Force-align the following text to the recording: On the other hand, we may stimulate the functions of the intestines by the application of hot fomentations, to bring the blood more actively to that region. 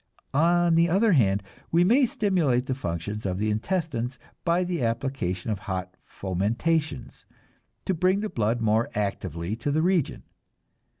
On 0.33 0.73
the 0.73 0.89
other 0.89 1.13
hand, 1.13 1.43
we 1.71 1.83
may 1.83 2.07
stimulate 2.07 2.65
the 2.65 2.73
functions 2.73 3.23
of 3.23 3.37
the 3.37 3.51
intestines 3.51 4.17
by 4.43 4.63
the 4.63 4.81
application 4.81 5.51
of 5.51 5.59
hot 5.59 5.95
fomentations, 6.07 7.27
to 7.85 7.93
bring 7.93 8.21
the 8.21 8.29
blood 8.29 8.61
more 8.61 8.89
actively 8.95 9.55
to 9.57 9.69
that 9.69 9.79
region. 9.79 10.23